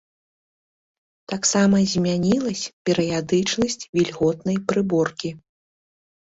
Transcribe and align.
Таксама 1.33 1.77
змянілася 1.93 2.69
перыядычнасць 2.89 3.87
вільготнай 3.99 4.57
прыборкі. 4.73 5.29